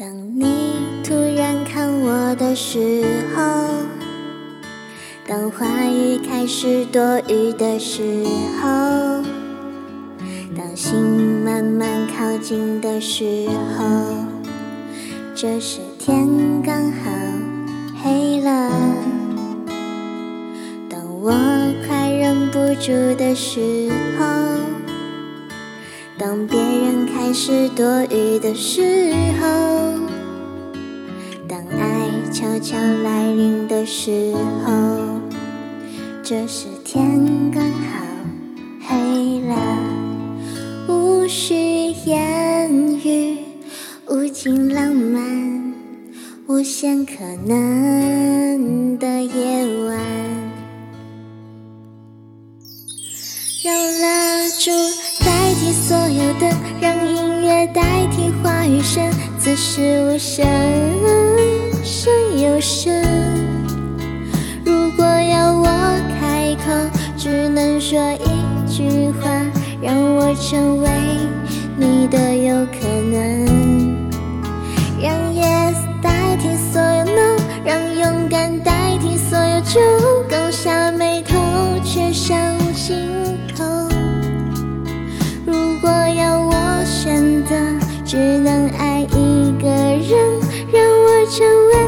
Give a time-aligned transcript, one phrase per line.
[0.00, 0.06] 当
[0.38, 3.02] 你突然看我的时
[3.34, 3.42] 候，
[5.26, 8.24] 当话语开始多余的时
[8.62, 8.68] 候，
[10.56, 10.94] 当心
[11.44, 13.84] 慢慢靠近的时候，
[15.34, 16.28] 这时天
[16.62, 17.10] 刚好
[18.00, 18.70] 黑了。
[20.88, 21.32] 当我
[21.88, 24.24] 快忍不住的时候，
[26.16, 29.97] 当别人开始多余的时候。
[34.08, 34.32] 时
[34.64, 35.20] 候，
[36.24, 38.06] 这时天刚好
[38.88, 39.54] 黑了，
[40.88, 41.54] 无需
[42.06, 42.72] 言
[43.04, 43.36] 语，
[44.08, 45.74] 无尽浪漫，
[46.46, 47.16] 无限可
[47.46, 50.00] 能的夜晚，
[53.62, 54.70] 让蜡烛
[55.22, 60.46] 代替所有灯，让音乐代替话语声，此时无声。
[61.84, 62.90] 声有声，
[67.88, 69.30] 说一句话，
[69.80, 70.90] 让我成为
[71.74, 73.46] 你的有可能。
[75.00, 79.80] 让 yes 代替所有 no，让勇敢代替所有就
[80.28, 81.38] 刚下眉头，
[81.82, 82.36] 却上
[82.74, 82.94] 心
[83.56, 83.64] 头。
[85.46, 87.54] 如果要我选择，
[88.04, 90.38] 只能爱一个人，
[90.70, 91.87] 让我成为。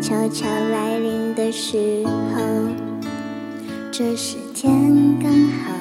[0.00, 2.40] 悄悄来临的时候，
[3.92, 4.72] 这时天
[5.22, 5.74] 刚好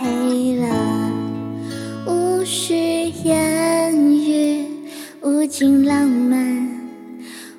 [0.00, 1.10] 黑了，
[2.06, 2.74] 无需
[3.22, 4.66] 言语，
[5.22, 6.68] 无尽浪漫，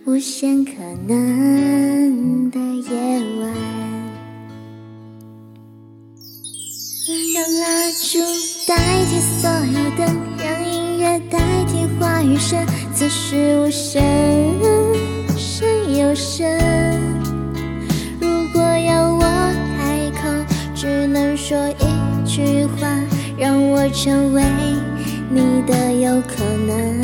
[0.05, 0.71] 无限可
[1.07, 3.53] 能的夜晚。
[7.33, 8.17] 让蜡烛
[8.65, 8.75] 代
[9.05, 12.65] 替所有灯，让音乐代替话语声，
[12.95, 14.84] 此时无声。
[16.15, 16.47] 有声。
[18.21, 19.19] 如果要我
[19.75, 20.29] 开口，
[20.73, 22.87] 只能说一句话，
[23.37, 24.41] 让我成为
[25.29, 27.01] 你的有可能。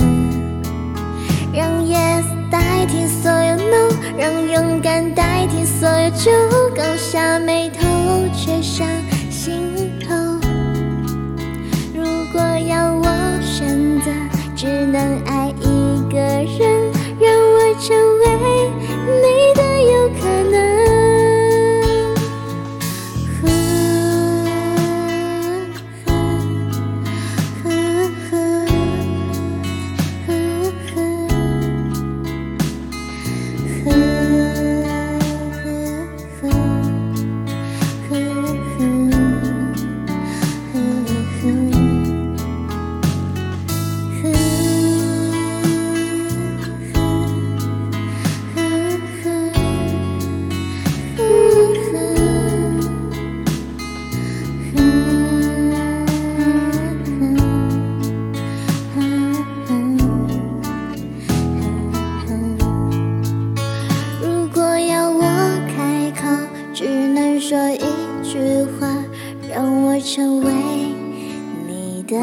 [1.54, 6.32] 让 yes 代替所有 no，让勇敢代替所有就
[6.74, 7.86] 刚下眉头，
[8.34, 8.88] 却上
[9.30, 9.60] 心
[10.00, 10.16] 头。
[11.94, 13.06] 如果要我
[13.42, 14.10] 选择，
[14.56, 15.50] 只能爱
[70.03, 70.51] 成为
[71.68, 72.18] 你的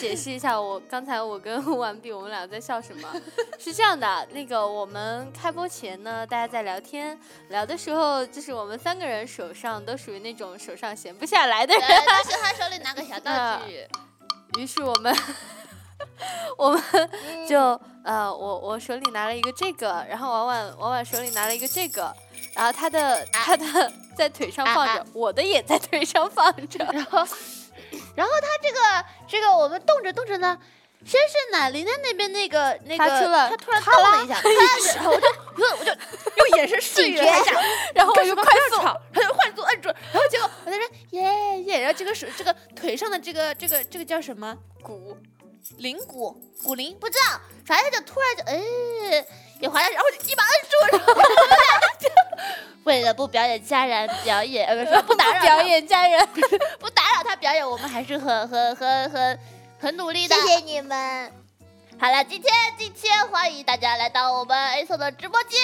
[0.00, 3.08] 解释一下，我刚才我跟完毕，我们俩在笑什么？
[3.58, 13.86] 是这样的，那个我们开播前呢，大家在聊天，聊的时候就是我们三个人手上都属于那种手上闲不下来的人，但是他手里拿个小道具，
[14.60, 15.16] 于是我们
[16.56, 16.82] 我们
[17.48, 17.58] 就
[18.04, 22.14] 呃，我我手里拿了一个这个，然后婉婉婉婉手里拿了一个这个，
[22.54, 23.64] 然后他的他的
[24.16, 27.26] 在腿上放着，我的也在腿上放着，然后。
[28.14, 30.58] 然后他这个这个我们动着动着呢，
[31.04, 34.40] 先是奶琳的那边那个那个，他突然动了一下，
[34.96, 37.52] 然后我就我我就用眼神示意他一下，
[37.94, 38.76] 然后我就快速，
[39.12, 44.56] 他就快速摁住，然后结果我在说耶耶，然后这个手这个腿上的这个这个这个叫什么？
[44.82, 45.16] 骨
[45.78, 46.96] 灵骨骨灵。
[47.00, 49.24] 不知道，反正就突然就哎
[49.60, 51.14] 也滑下去，然后就一把摁住，然 后
[52.84, 56.28] 为了不表演家人表演，呃不是不打扰表演家人，
[56.78, 57.03] 不打
[57.44, 59.38] 表演，我们还是很很很很
[59.78, 60.34] 很努力的。
[60.34, 61.30] 谢谢你们。
[62.00, 65.60] 好了，今天今天欢迎大家来到我们 A 送的直播间。